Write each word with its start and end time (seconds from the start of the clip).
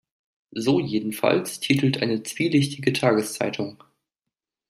So 0.55 0.79
jedenfalls 0.79 1.59
titelt 1.59 2.01
eine 2.01 2.23
zwielichtige 2.23 2.91
Tageszeitung. 2.91 3.83